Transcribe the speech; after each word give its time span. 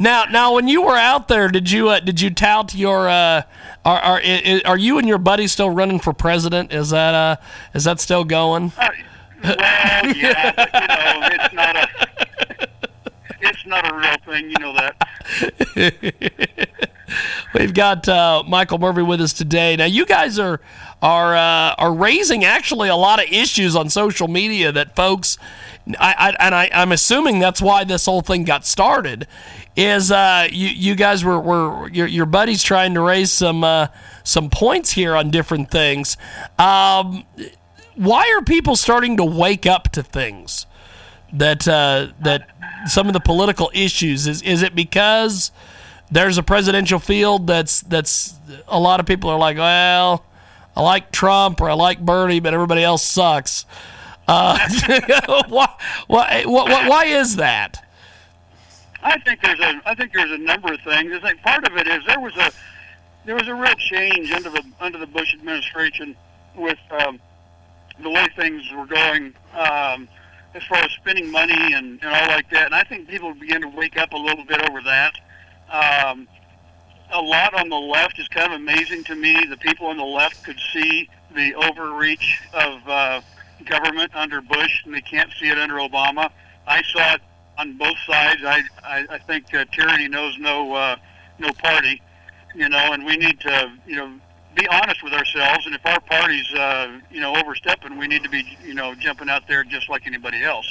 now, 0.00 0.24
now, 0.24 0.54
when 0.54 0.68
you 0.68 0.82
were 0.82 0.96
out 0.96 1.28
there, 1.28 1.48
did 1.48 1.70
you 1.70 1.88
uh, 1.88 2.00
did 2.00 2.20
you 2.20 2.30
tout 2.30 2.74
your 2.74 3.08
uh, 3.08 3.42
are, 3.84 3.98
are 3.98 4.20
are 4.64 4.78
you 4.78 4.98
and 4.98 5.08
your 5.08 5.18
buddy 5.18 5.46
still 5.46 5.70
running 5.70 5.98
for 5.98 6.12
president? 6.12 6.72
Is 6.72 6.90
that 6.90 7.14
uh 7.14 7.36
is 7.74 7.84
that 7.84 8.00
still 8.00 8.24
going? 8.24 8.72
Uh, 8.78 8.88
well, 9.42 10.16
yeah, 10.16 10.52
but, 10.56 10.70
you 10.72 10.86
know, 10.88 11.28
it's 11.32 11.54
not 11.54 11.76
a 11.76 11.88
it's 13.40 13.66
not 13.66 13.90
a 13.90 13.94
real 13.94 14.16
thing. 14.24 14.50
You 14.50 14.58
know 14.58 14.74
that. 14.74 16.50
We've 17.54 17.72
got 17.72 18.08
uh, 18.08 18.42
Michael 18.48 18.78
Murphy 18.78 19.02
with 19.02 19.20
us 19.20 19.32
today. 19.32 19.76
Now, 19.76 19.84
you 19.84 20.06
guys 20.06 20.40
are 20.40 20.60
are 21.00 21.36
uh, 21.36 21.74
are 21.78 21.94
raising 21.94 22.44
actually 22.44 22.88
a 22.88 22.96
lot 22.96 23.22
of 23.22 23.30
issues 23.30 23.76
on 23.76 23.88
social 23.90 24.26
media 24.26 24.72
that 24.72 24.96
folks, 24.96 25.38
I, 26.00 26.14
I 26.18 26.46
and 26.46 26.54
I, 26.54 26.70
I'm 26.74 26.90
assuming 26.90 27.38
that's 27.38 27.62
why 27.62 27.84
this 27.84 28.06
whole 28.06 28.22
thing 28.22 28.42
got 28.42 28.66
started. 28.66 29.28
Is 29.76 30.10
uh, 30.10 30.48
you 30.50 30.66
you 30.66 30.94
guys 30.96 31.24
were, 31.24 31.38
were 31.38 31.88
your 31.90 32.08
your 32.08 32.26
buddies 32.26 32.60
trying 32.60 32.94
to 32.94 33.00
raise 33.00 33.30
some 33.30 33.62
uh, 33.62 33.86
some 34.24 34.50
points 34.50 34.90
here 34.90 35.14
on 35.14 35.30
different 35.30 35.70
things. 35.70 36.16
Um, 36.58 37.24
why 37.94 38.34
are 38.36 38.42
people 38.42 38.74
starting 38.74 39.16
to 39.18 39.24
wake 39.24 39.64
up 39.64 39.90
to 39.92 40.02
things 40.02 40.66
that 41.32 41.68
uh, 41.68 42.08
that 42.20 42.48
some 42.88 43.06
of 43.06 43.12
the 43.12 43.20
political 43.20 43.70
issues 43.74 44.26
is 44.26 44.42
is 44.42 44.62
it 44.62 44.74
because 44.74 45.52
there's 46.14 46.38
a 46.38 46.42
presidential 46.42 46.98
field 46.98 47.46
that's 47.46 47.82
that's 47.82 48.34
a 48.68 48.78
lot 48.78 49.00
of 49.00 49.06
people 49.06 49.28
are 49.28 49.38
like 49.38 49.56
well 49.56 50.24
I 50.76 50.82
like 50.82 51.10
Trump 51.10 51.60
or 51.60 51.68
I 51.68 51.74
like 51.74 52.00
Bernie 52.00 52.40
but 52.40 52.54
everybody 52.54 52.82
else 52.82 53.02
sucks 53.02 53.66
uh, 54.26 54.56
why, 55.48 55.68
why, 56.06 56.44
why, 56.46 56.88
why 56.88 57.04
is 57.04 57.36
that 57.36 57.84
I 59.02 59.18
think 59.20 59.42
there's 59.42 59.60
a 59.60 59.82
I 59.84 59.94
think 59.94 60.12
there's 60.14 60.30
a 60.30 60.38
number 60.38 60.72
of 60.72 60.80
things 60.80 61.12
I 61.12 61.20
think 61.20 61.42
part 61.42 61.66
of 61.66 61.76
it 61.76 61.86
is 61.88 62.00
there 62.06 62.20
was 62.20 62.36
a 62.36 62.50
there 63.24 63.34
was 63.34 63.48
a 63.48 63.54
real 63.54 63.74
change 63.74 64.30
under 64.30 64.50
the 64.50 64.62
under 64.80 64.98
the 64.98 65.06
Bush 65.06 65.34
administration 65.34 66.14
with 66.56 66.78
um, 66.90 67.18
the 68.00 68.10
way 68.10 68.26
things 68.36 68.62
were 68.76 68.86
going 68.86 69.34
um, 69.54 70.08
as 70.54 70.62
far 70.64 70.78
as 70.78 70.92
spending 70.92 71.30
money 71.30 71.74
and, 71.74 72.00
and 72.02 72.04
all 72.04 72.28
like 72.28 72.48
that. 72.50 72.66
And 72.66 72.74
I 72.74 72.84
think 72.84 73.08
people 73.08 73.34
began 73.34 73.62
to 73.62 73.68
wake 73.68 73.96
up 73.96 74.12
a 74.12 74.16
little 74.16 74.44
bit 74.44 74.68
over 74.68 74.80
that. 74.82 75.14
Um, 75.70 76.28
a 77.12 77.20
lot 77.20 77.54
on 77.54 77.68
the 77.68 77.76
left 77.76 78.18
is 78.18 78.28
kind 78.28 78.52
of 78.52 78.60
amazing 78.60 79.04
to 79.04 79.14
me. 79.14 79.44
The 79.46 79.56
people 79.56 79.86
on 79.86 79.96
the 79.96 80.04
left 80.04 80.42
could 80.44 80.58
see 80.72 81.08
the 81.34 81.54
overreach 81.54 82.40
of 82.52 82.88
uh, 82.88 83.20
government 83.64 84.12
under 84.14 84.40
Bush, 84.40 84.84
and 84.84 84.94
they 84.94 85.00
can't 85.00 85.30
see 85.40 85.48
it 85.48 85.58
under 85.58 85.74
Obama. 85.74 86.30
I 86.66 86.82
saw 86.92 87.14
it 87.14 87.20
on 87.58 87.76
both 87.76 87.96
sides. 88.06 88.42
I 88.44 88.62
I, 88.82 89.06
I 89.10 89.18
think 89.18 89.52
uh, 89.54 89.64
tyranny 89.72 90.08
knows 90.08 90.36
no 90.38 90.72
uh, 90.74 90.96
no 91.38 91.50
party, 91.52 92.00
you 92.54 92.68
know, 92.68 92.92
and 92.92 93.04
we 93.04 93.16
need 93.16 93.40
to 93.40 93.72
you 93.86 93.96
know 93.96 94.20
be 94.54 94.66
honest 94.68 95.02
with 95.02 95.12
ourselves. 95.12 95.66
And 95.66 95.74
if 95.74 95.84
our 95.84 96.00
party's, 96.00 96.52
uh, 96.54 96.98
you 97.10 97.20
know, 97.20 97.34
overstepping, 97.36 97.98
we 97.98 98.06
need 98.06 98.22
to 98.22 98.28
be, 98.28 98.56
you 98.64 98.74
know, 98.74 98.94
jumping 98.94 99.28
out 99.28 99.46
there 99.48 99.64
just 99.64 99.88
like 99.88 100.06
anybody 100.06 100.42
else. 100.42 100.66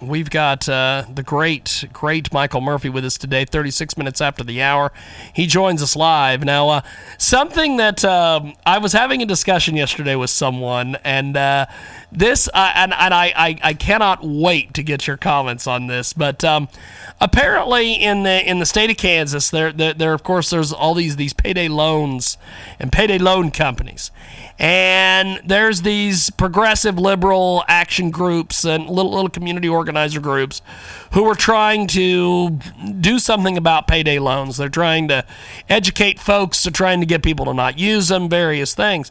We've 0.00 0.28
got 0.28 0.68
uh, 0.68 1.04
the 1.12 1.22
great, 1.22 1.84
great 1.92 2.32
Michael 2.32 2.60
Murphy 2.60 2.88
with 2.88 3.04
us 3.04 3.16
today, 3.16 3.44
36 3.44 3.96
minutes 3.96 4.20
after 4.20 4.44
the 4.44 4.60
hour. 4.60 4.92
He 5.32 5.46
joins 5.46 5.82
us 5.82 5.96
live. 5.96 6.44
Now, 6.44 6.68
uh, 6.68 6.80
something 7.18 7.78
that 7.78 8.04
um, 8.04 8.54
I 8.66 8.78
was 8.78 8.92
having 8.92 9.22
a 9.22 9.26
discussion 9.26 9.76
yesterday 9.76 10.14
with 10.14 10.30
someone, 10.30 10.96
and 11.04 11.36
uh, 11.36 11.66
this, 12.12 12.48
uh, 12.52 12.72
and, 12.74 12.92
and 12.92 13.14
I, 13.14 13.32
I, 13.34 13.58
I, 13.62 13.74
cannot 13.74 14.20
wait 14.22 14.74
to 14.74 14.82
get 14.82 15.06
your 15.06 15.16
comments 15.16 15.66
on 15.66 15.86
this, 15.86 16.12
but 16.12 16.44
um, 16.44 16.68
apparently 17.20 17.94
in 17.94 18.22
the 18.22 18.48
in 18.48 18.58
the 18.58 18.66
state 18.66 18.90
of 18.90 18.96
Kansas, 18.96 19.50
there, 19.50 19.72
there, 19.72 19.94
there, 19.94 20.12
of 20.12 20.22
course, 20.22 20.50
there's 20.50 20.72
all 20.72 20.94
these, 20.94 21.16
these 21.16 21.32
payday 21.32 21.68
loans 21.68 22.36
and 22.78 22.92
payday 22.92 23.18
loan 23.18 23.50
companies 23.50 24.10
and 24.58 25.40
there's 25.44 25.82
these 25.82 26.30
progressive 26.30 26.98
liberal 26.98 27.64
action 27.66 28.10
groups 28.10 28.64
and 28.64 28.88
little 28.88 29.12
little 29.12 29.28
community 29.28 29.68
organizer 29.68 30.20
groups 30.20 30.62
who 31.12 31.24
are 31.24 31.34
trying 31.34 31.86
to 31.88 32.50
do 33.00 33.18
something 33.18 33.56
about 33.56 33.88
payday 33.88 34.18
loans. 34.18 34.58
They're 34.58 34.68
trying 34.68 35.08
to 35.08 35.24
educate 35.68 36.20
folks, 36.20 36.62
they're 36.62 36.70
trying 36.70 37.00
to 37.00 37.06
get 37.06 37.22
people 37.22 37.46
to 37.46 37.54
not 37.54 37.78
use 37.78 38.08
them, 38.08 38.28
various 38.28 38.74
things. 38.74 39.10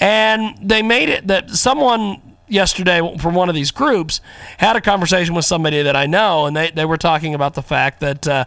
And 0.00 0.56
they 0.60 0.82
made 0.82 1.08
it 1.08 1.28
that 1.28 1.50
someone 1.50 2.20
yesterday 2.48 3.00
from 3.18 3.34
one 3.34 3.48
of 3.48 3.54
these 3.54 3.70
groups 3.70 4.20
had 4.58 4.76
a 4.76 4.80
conversation 4.80 5.34
with 5.34 5.44
somebody 5.44 5.82
that 5.82 5.96
I 5.96 6.06
know, 6.06 6.46
and 6.46 6.56
they, 6.56 6.70
they 6.70 6.84
were 6.84 6.96
talking 6.96 7.34
about 7.34 7.54
the 7.54 7.62
fact 7.62 8.00
that, 8.00 8.26
uh, 8.26 8.44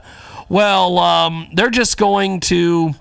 well, 0.50 1.00
um, 1.00 1.50
they're 1.53 1.69
just 1.69 1.97
going 1.97 2.39
to 2.41 2.94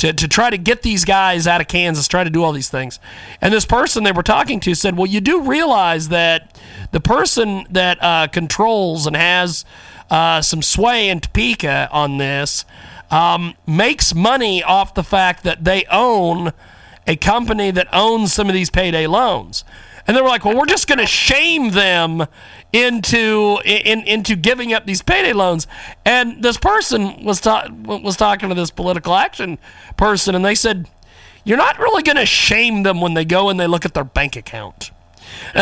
to, 0.00 0.14
to 0.14 0.26
try 0.26 0.48
to 0.48 0.56
get 0.56 0.80
these 0.80 1.04
guys 1.04 1.46
out 1.46 1.60
of 1.60 1.68
Kansas, 1.68 2.08
try 2.08 2.24
to 2.24 2.30
do 2.30 2.42
all 2.42 2.52
these 2.52 2.70
things. 2.70 2.98
And 3.42 3.52
this 3.52 3.66
person 3.66 4.02
they 4.02 4.12
were 4.12 4.22
talking 4.22 4.58
to 4.60 4.74
said, 4.74 4.96
Well, 4.96 5.06
you 5.06 5.20
do 5.20 5.42
realize 5.42 6.08
that 6.08 6.58
the 6.90 7.00
person 7.00 7.66
that 7.68 8.02
uh, 8.02 8.28
controls 8.28 9.06
and 9.06 9.14
has 9.14 9.66
uh, 10.08 10.40
some 10.40 10.62
sway 10.62 11.10
in 11.10 11.20
Topeka 11.20 11.90
on 11.92 12.16
this 12.16 12.64
um, 13.10 13.54
makes 13.66 14.14
money 14.14 14.62
off 14.62 14.94
the 14.94 15.04
fact 15.04 15.44
that 15.44 15.64
they 15.64 15.84
own 15.90 16.52
a 17.06 17.16
company 17.16 17.70
that 17.70 17.88
owns 17.92 18.32
some 18.32 18.48
of 18.48 18.54
these 18.54 18.70
payday 18.70 19.06
loans. 19.06 19.64
And 20.06 20.16
they 20.16 20.22
were 20.22 20.28
like, 20.28 20.44
well, 20.44 20.56
we're 20.56 20.66
just 20.66 20.88
going 20.88 20.98
to 20.98 21.06
shame 21.06 21.70
them 21.70 22.26
into 22.72 23.58
in, 23.64 24.00
into 24.06 24.36
giving 24.36 24.72
up 24.72 24.86
these 24.86 25.02
payday 25.02 25.32
loans. 25.32 25.66
And 26.04 26.42
this 26.42 26.56
person 26.56 27.24
was 27.24 27.40
ta- 27.40 27.68
was 27.70 28.16
talking 28.16 28.48
to 28.48 28.54
this 28.54 28.70
political 28.70 29.14
action 29.14 29.58
person, 29.96 30.34
and 30.34 30.44
they 30.44 30.54
said, 30.54 30.88
"You're 31.44 31.58
not 31.58 31.78
really 31.78 32.02
going 32.02 32.16
to 32.16 32.26
shame 32.26 32.82
them 32.82 33.00
when 33.00 33.14
they 33.14 33.24
go 33.24 33.48
and 33.48 33.58
they 33.58 33.66
look 33.66 33.84
at 33.84 33.94
their 33.94 34.04
bank 34.04 34.36
account." 34.36 34.90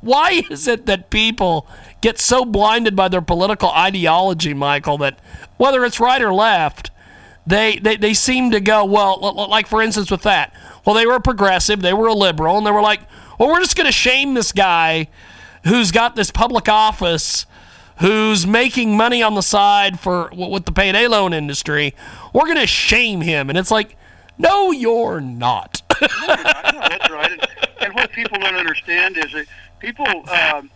Why 0.00 0.42
is 0.50 0.66
it 0.66 0.86
that 0.86 1.10
people 1.10 1.66
get 2.00 2.18
so 2.18 2.44
blinded 2.44 2.96
by 2.96 3.08
their 3.08 3.22
political 3.22 3.70
ideology, 3.70 4.52
Michael, 4.52 4.98
that 4.98 5.18
whether 5.58 5.84
it's 5.84 6.00
right 6.00 6.20
or 6.20 6.34
left, 6.34 6.90
they, 7.46 7.78
they, 7.78 7.96
they 7.96 8.12
seem 8.14 8.50
to 8.50 8.60
go, 8.60 8.84
well, 8.84 9.18
like 9.48 9.68
for 9.68 9.80
instance 9.80 10.10
with 10.10 10.22
that, 10.22 10.52
well, 10.84 10.94
they 10.94 11.06
were 11.06 11.20
progressive, 11.20 11.80
they 11.82 11.92
were 11.92 12.08
a 12.08 12.14
liberal, 12.14 12.58
and 12.58 12.66
they 12.66 12.70
were 12.70 12.82
like, 12.82 13.00
well, 13.38 13.48
we're 13.48 13.60
just 13.60 13.76
going 13.76 13.86
to 13.86 13.92
shame 13.92 14.34
this 14.34 14.52
guy 14.52 15.08
who's 15.64 15.90
got 15.90 16.16
this 16.16 16.30
public 16.30 16.68
office, 16.68 17.46
who's 18.00 18.46
making 18.46 18.96
money 18.96 19.22
on 19.22 19.34
the 19.34 19.42
side 19.42 20.00
for 20.00 20.30
with 20.32 20.64
the 20.64 20.72
payday 20.72 21.06
loan 21.06 21.32
industry. 21.32 21.94
We're 22.32 22.46
going 22.46 22.56
to 22.56 22.66
shame 22.66 23.20
him, 23.20 23.48
and 23.48 23.58
it's 23.58 23.70
like, 23.70 23.96
no, 24.38 24.72
you're 24.72 25.20
not. 25.20 25.82
no, 26.00 26.08
that's 26.08 27.10
right. 27.10 27.48
And, 27.80 27.94
what 27.94 28.10
people 28.12 28.38
don't 28.38 28.54
understand 28.54 29.16
is 29.18 29.32
that 29.32 29.46
people 29.78 30.06
um, 30.06 30.70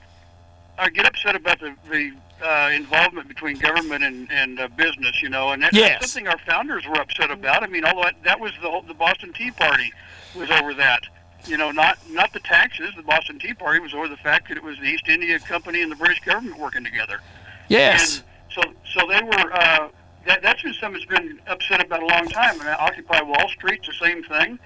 get 0.93 1.07
upset 1.07 1.35
about 1.35 1.59
the, 1.61 1.75
the 1.91 2.13
uh, 2.43 2.71
involvement 2.75 3.29
between 3.29 3.59
government 3.59 4.05
and, 4.05 4.31
and 4.31 4.61
uh, 4.61 4.69
business, 4.77 5.23
you 5.23 5.29
know, 5.29 5.51
and 5.51 5.63
that, 5.63 5.73
yes. 5.73 6.01
that's 6.01 6.13
something 6.13 6.29
our 6.29 6.39
founders 6.39 6.87
were 6.87 7.01
upset 7.01 7.31
about. 7.31 7.63
I 7.63 7.67
mean, 7.67 7.85
although 7.85 8.03
that, 8.03 8.23
that 8.25 8.41
was 8.41 8.53
the 8.63 8.71
whole, 8.71 8.83
the 8.83 8.95
Boston 8.95 9.33
Tea 9.33 9.51
Party 9.51 9.93
was 10.35 10.51
over 10.51 10.75
that. 10.75 11.03
You 11.47 11.57
know, 11.57 11.71
not 11.71 11.99
not 12.11 12.33
the 12.33 12.41
taxes. 12.41 12.91
The 12.97 13.03
Boston 13.03 13.39
Tea 13.39 13.55
Party 13.55 13.79
was 13.79 13.95
over 13.95 14.09
the 14.09 14.17
fact 14.17 14.49
that 14.49 14.57
it 14.57 14.65
was 14.65 14.79
the 14.79 14.87
East 14.87 15.09
India 15.09 15.39
Company 15.39 15.81
and 15.81 15.93
the 15.93 15.97
British 15.97 16.21
government 16.21 16.59
working 16.59 16.83
together. 16.83 17.21
Yes. 17.69 18.17
And 18.19 18.25
so 18.53 18.75
so 18.93 19.07
they 19.07 19.23
were. 19.23 19.53
Uh, 19.53 19.89
that, 20.27 20.43
that's 20.43 20.61
been 20.61 20.75
something 20.75 21.01
that's 21.09 21.21
been 21.21 21.41
upset 21.47 21.85
about 21.85 22.03
a 22.03 22.07
long 22.07 22.27
time. 22.27 22.61
And 22.61 22.69
Occupy 22.69 23.23
Wall 23.23 23.49
Street's 23.49 23.87
the 23.87 23.95
same 24.05 24.25
thing. 24.25 24.59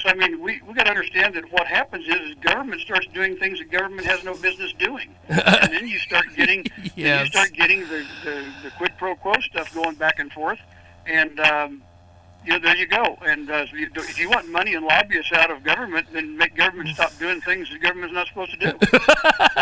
So 0.00 0.08
I 0.08 0.14
mean, 0.14 0.40
we 0.40 0.60
we 0.66 0.74
got 0.74 0.84
to 0.84 0.90
understand 0.90 1.34
that 1.34 1.50
what 1.52 1.66
happens 1.66 2.06
is, 2.06 2.30
is 2.30 2.34
government 2.36 2.80
starts 2.80 3.06
doing 3.08 3.36
things 3.36 3.58
that 3.58 3.70
government 3.70 4.06
has 4.06 4.22
no 4.24 4.34
business 4.34 4.72
doing, 4.78 5.14
and 5.28 5.72
then 5.72 5.88
you 5.88 5.98
start 5.98 6.26
getting 6.36 6.64
yes. 6.94 7.24
you 7.24 7.30
start 7.30 7.52
getting 7.52 7.80
the, 7.80 8.04
the 8.24 8.44
the 8.62 8.70
quid 8.76 8.92
pro 8.96 9.16
quo 9.16 9.34
stuff 9.40 9.74
going 9.74 9.96
back 9.96 10.20
and 10.20 10.32
forth, 10.32 10.60
and 11.06 11.40
um, 11.40 11.82
you 12.44 12.52
know, 12.52 12.58
there 12.60 12.76
you 12.76 12.86
go. 12.86 13.18
And 13.26 13.50
uh, 13.50 13.66
if 13.72 14.18
you 14.18 14.30
want 14.30 14.48
money 14.48 14.74
and 14.74 14.84
lobbyists 14.84 15.32
out 15.32 15.50
of 15.50 15.62
government, 15.62 16.06
then 16.12 16.36
make 16.36 16.56
government 16.56 16.88
stop 16.90 17.16
doing 17.18 17.40
things 17.40 17.68
the 17.70 17.78
government's 17.78 18.14
not 18.14 18.26
supposed 18.28 18.58
to 18.58 18.72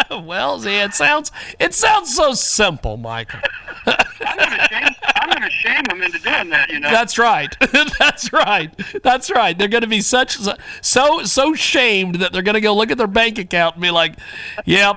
do. 0.08 0.20
well, 0.20 0.61
see, 0.61 0.78
it 0.78 0.94
sounds 0.94 1.32
it 1.58 1.75
sounds 1.75 2.14
so 2.14 2.32
simple, 2.34 2.96
Michael. 2.96 3.40
I'm 3.87 4.38
going 4.38 4.50
to 4.50 4.69
shame 4.70 4.88
I'm 5.16 5.31
going 5.31 5.43
to 5.43 5.50
shame 5.50 5.75
them 5.88 6.03
into 6.03 6.19
doing 6.19 6.50
that. 6.50 6.71
You 6.71 6.81
know. 6.81 6.91
That's 6.91 7.19
right. 7.19 7.55
That's 7.99 8.33
right. 8.33 8.73
That's 9.03 9.31
right. 9.31 9.56
They're 9.56 9.69
going 9.69 9.83
to 9.83 9.88
be 9.88 10.00
such 10.00 10.38
so 10.81 11.25
so 11.25 11.55
shamed 11.55 12.17
that 12.17 12.33
they're 12.33 12.43
going 12.43 12.55
to 12.55 12.61
go 12.61 12.75
look 12.75 12.91
at 12.91 12.99
their 12.99 13.06
bank 13.06 13.38
account 13.38 13.77
and 13.77 13.83
be 13.83 13.91
like, 13.91 14.17
"Yep, 14.65 14.97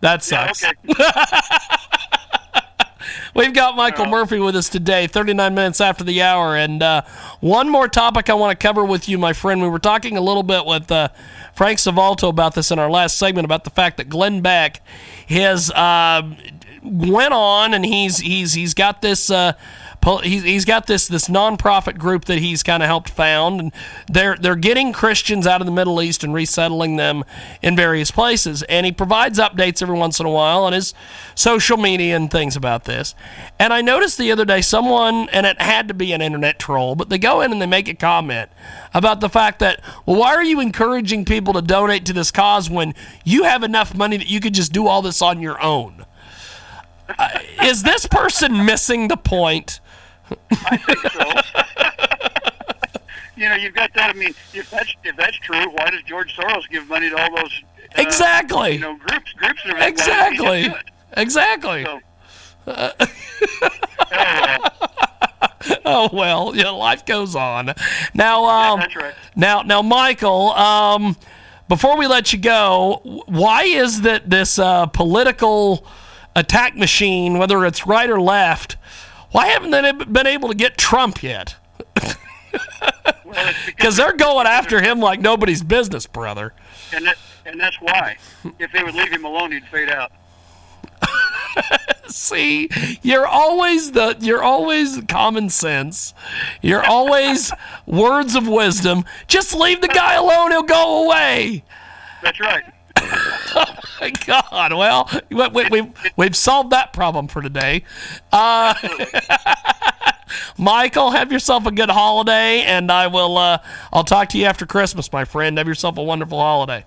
that 0.00 0.22
sucks." 0.22 0.62
Yeah, 0.62 0.72
okay. 0.90 1.04
We've 3.34 3.52
got 3.52 3.76
Michael 3.76 4.06
Murphy 4.06 4.38
with 4.38 4.54
us 4.54 4.68
today, 4.68 5.08
39 5.08 5.54
minutes 5.54 5.80
after 5.80 6.04
the 6.04 6.22
hour. 6.22 6.56
And 6.56 6.82
uh, 6.82 7.02
one 7.40 7.68
more 7.68 7.88
topic 7.88 8.30
I 8.30 8.34
want 8.34 8.58
to 8.58 8.62
cover 8.62 8.84
with 8.84 9.08
you, 9.08 9.18
my 9.18 9.32
friend. 9.32 9.60
We 9.60 9.68
were 9.68 9.80
talking 9.80 10.16
a 10.16 10.20
little 10.20 10.44
bit 10.44 10.64
with 10.64 10.90
uh, 10.92 11.08
Frank 11.52 11.80
Savalto 11.80 12.28
about 12.28 12.54
this 12.54 12.70
in 12.70 12.78
our 12.78 12.88
last 12.88 13.18
segment 13.18 13.44
about 13.44 13.64
the 13.64 13.70
fact 13.70 13.96
that 13.96 14.08
Glenn 14.08 14.40
Beck 14.40 14.80
has 15.28 15.72
uh, 15.72 16.22
went 16.84 17.34
on 17.34 17.74
and 17.74 17.84
he's 17.84 18.18
he's 18.18 18.52
he's 18.52 18.74
got 18.74 19.02
this 19.02 19.30
uh, 19.30 19.54
he's, 20.04 20.42
he's 20.42 20.64
got 20.64 20.86
this 20.86 21.08
this 21.08 21.28
nonprofit 21.28 21.98
group 21.98 22.26
that 22.26 22.38
he's 22.38 22.62
kind 22.62 22.82
of 22.82 22.86
helped 22.86 23.10
found, 23.10 23.60
and 23.60 23.72
they're 24.10 24.36
they're 24.36 24.54
getting 24.54 24.92
Christians 24.92 25.46
out 25.46 25.60
of 25.60 25.66
the 25.66 25.72
Middle 25.72 26.02
East 26.02 26.22
and 26.22 26.34
resettling 26.34 26.96
them 26.96 27.24
in 27.62 27.74
various 27.74 28.10
places. 28.10 28.62
And 28.64 28.84
he 28.84 28.92
provides 28.92 29.38
updates 29.38 29.82
every 29.82 29.96
once 29.96 30.20
in 30.20 30.26
a 30.26 30.30
while 30.30 30.64
on 30.64 30.72
his 30.72 30.92
social 31.34 31.76
media 31.76 32.16
and 32.16 32.30
things 32.30 32.54
about 32.54 32.84
this. 32.84 33.14
And 33.58 33.72
I 33.72 33.80
noticed 33.80 34.18
the 34.18 34.30
other 34.30 34.44
day 34.44 34.60
someone, 34.60 35.28
and 35.30 35.46
it 35.46 35.60
had 35.60 35.88
to 35.88 35.94
be 35.94 36.12
an 36.12 36.20
internet 36.20 36.58
troll, 36.58 36.94
but 36.94 37.08
they 37.08 37.18
go 37.18 37.40
in 37.40 37.50
and 37.52 37.62
they 37.62 37.66
make 37.66 37.88
a 37.88 37.94
comment 37.94 38.50
about 38.92 39.20
the 39.20 39.28
fact 39.28 39.58
that, 39.60 39.80
well, 40.06 40.20
why 40.20 40.34
are 40.34 40.44
you 40.44 40.60
encouraging 40.60 41.24
people 41.24 41.54
to 41.54 41.62
donate 41.62 42.04
to 42.06 42.12
this 42.12 42.30
cause 42.30 42.68
when 42.68 42.94
you 43.24 43.44
have 43.44 43.62
enough 43.62 43.94
money 43.94 44.16
that 44.16 44.28
you 44.28 44.40
could 44.40 44.54
just 44.54 44.72
do 44.72 44.86
all 44.86 45.02
this 45.02 45.22
on 45.22 45.40
your 45.40 45.60
own? 45.62 46.04
Uh, 47.08 47.40
is 47.62 47.82
this 47.82 48.06
person 48.06 48.64
missing 48.64 49.08
the 49.08 49.16
point? 49.16 49.80
I 50.50 50.76
think 50.76 50.98
so. 51.12 51.24
you 53.36 53.48
know, 53.48 53.54
you've 53.54 53.74
got 53.74 53.92
that. 53.94 54.14
I 54.14 54.18
mean, 54.18 54.34
if 54.52 54.70
that's 54.70 54.94
if 55.04 55.16
that's 55.16 55.36
true, 55.38 55.70
why 55.70 55.90
does 55.90 56.02
George 56.02 56.34
Soros 56.36 56.68
give 56.70 56.88
money 56.88 57.10
to 57.10 57.16
all 57.16 57.36
those 57.36 57.62
uh, 57.96 58.02
exactly 58.02 58.72
you 58.72 58.78
know 58.80 58.96
groups 58.96 59.32
groups 59.32 59.60
and 59.64 59.82
exactly 59.82 60.72
exactly. 61.16 61.84
So, 61.84 62.00
uh, 62.66 63.06
oh 65.84 66.08
well, 66.12 66.52
yeah, 66.54 66.70
life 66.70 67.04
goes 67.04 67.36
on. 67.36 67.74
Now, 68.14 68.44
um, 68.44 68.80
yeah, 68.80 68.98
right. 68.98 69.14
now, 69.36 69.62
now, 69.62 69.82
Michael. 69.82 70.50
Um, 70.50 71.16
before 71.66 71.96
we 71.96 72.06
let 72.06 72.32
you 72.32 72.38
go, 72.38 73.00
why 73.26 73.62
is 73.64 74.02
that 74.02 74.28
this 74.28 74.58
uh, 74.58 74.84
political 74.86 75.86
attack 76.36 76.76
machine, 76.76 77.38
whether 77.38 77.64
it's 77.64 77.86
right 77.86 78.10
or 78.10 78.20
left, 78.20 78.76
why 79.34 79.48
haven't 79.48 79.72
they 79.72 79.90
been 79.90 80.28
able 80.28 80.48
to 80.48 80.54
get 80.54 80.78
Trump 80.78 81.20
yet? 81.20 81.56
Because 83.66 83.96
they're 83.96 84.16
going 84.16 84.46
after 84.46 84.80
him 84.80 85.00
like 85.00 85.20
nobody's 85.20 85.60
business, 85.60 86.06
brother. 86.06 86.54
And 86.92 87.04
that, 87.04 87.16
and 87.44 87.58
that's 87.58 87.76
why. 87.80 88.16
If 88.60 88.70
they 88.70 88.84
would 88.84 88.94
leave 88.94 89.10
him 89.10 89.24
alone, 89.24 89.50
he'd 89.50 89.66
fade 89.66 89.88
out. 89.88 90.12
See, 92.06 92.68
you're 93.02 93.26
always 93.26 93.90
the 93.90 94.16
you're 94.20 94.44
always 94.44 95.00
common 95.08 95.50
sense. 95.50 96.14
You're 96.62 96.84
always 96.84 97.50
words 97.86 98.36
of 98.36 98.46
wisdom. 98.46 99.04
Just 99.26 99.52
leave 99.52 99.80
the 99.80 99.88
guy 99.88 100.14
alone; 100.14 100.52
he'll 100.52 100.62
go 100.62 101.06
away. 101.06 101.64
That's 102.22 102.38
right. 102.38 102.62
Oh 103.54 103.64
my 104.00 104.10
God. 104.10 104.72
Well, 104.72 105.10
we, 105.30 105.68
we, 105.68 105.92
we've 106.16 106.36
solved 106.36 106.70
that 106.70 106.92
problem 106.92 107.28
for 107.28 107.42
today. 107.42 107.84
Uh, 108.32 108.74
Michael, 110.58 111.10
have 111.10 111.30
yourself 111.30 111.66
a 111.66 111.70
good 111.70 111.90
holiday, 111.90 112.62
and 112.62 112.90
I 112.90 113.06
will. 113.06 113.36
Uh, 113.38 113.58
I'll 113.92 114.04
talk 114.04 114.28
to 114.30 114.38
you 114.38 114.46
after 114.46 114.66
Christmas, 114.66 115.12
my 115.12 115.24
friend. 115.24 115.58
Have 115.58 115.68
yourself 115.68 115.98
a 115.98 116.02
wonderful 116.02 116.38
holiday. 116.38 116.84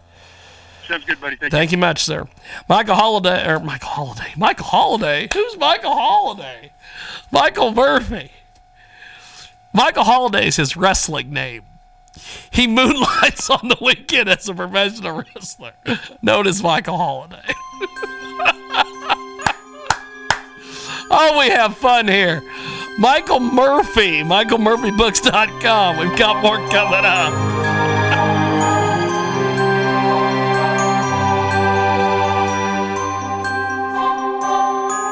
Sounds 0.88 1.04
good, 1.06 1.20
buddy. 1.20 1.36
Thank, 1.36 1.52
Thank 1.52 1.72
you. 1.72 1.78
you 1.78 1.82
much, 1.82 2.04
sir. 2.04 2.28
Michael 2.70 2.96
Holiday, 2.96 3.46
or 3.48 3.60
Michael 3.60 3.90
Holiday, 3.90 4.34
Michael 4.38 4.66
Holiday. 4.66 5.28
Who's 5.34 5.58
Michael 5.58 5.94
Holiday? 5.94 6.72
Michael 7.32 7.74
Murphy. 7.74 8.32
Michael 9.74 10.06
Holiday 10.06 10.48
is 10.48 10.56
his 10.56 10.78
wrestling 10.78 11.32
name. 11.32 11.64
He 12.52 12.68
moonlights 12.68 13.50
on 13.50 13.68
the 13.68 13.78
weekend 13.82 14.30
as 14.30 14.48
a 14.50 14.54
professional 14.54 15.24
wrestler, 15.24 15.74
known 16.22 16.48
as 16.48 16.62
Michael 16.62 16.98
Holiday. 16.98 17.44
oh, 21.10 21.38
we 21.40 21.50
have 21.50 21.78
fun 21.78 22.08
here. 22.08 22.42
Michael 23.00 23.40
Murphy, 23.40 24.24
MichaelMurphyBooks.com. 24.24 25.98
We've 25.98 26.18
got 26.18 26.42
more 26.42 26.58
coming 26.70 27.06
up. 27.06 27.57